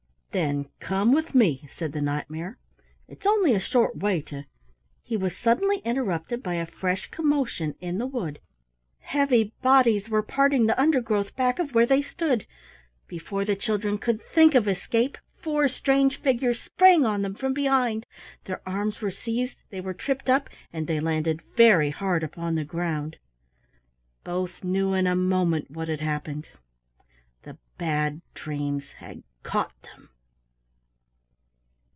[0.33, 2.57] "Then come with me," said the Knight mare.
[3.05, 4.45] "It's only a short way to"
[5.03, 8.39] He was suddenly interrupted by a fresh commotion in the wood.
[8.99, 12.45] Heavy bodies were parting the undergrowth back of where they stood.
[13.09, 18.05] Before the children could think of escape, four strange figures sprang on them from behind,
[18.45, 22.63] their arms were seized, they were tripped up, and they landed very hard upon the
[22.63, 23.17] ground.
[24.23, 26.47] Both knew in a moment what had happened.
[27.43, 30.07] The Bad Dreams had caught them!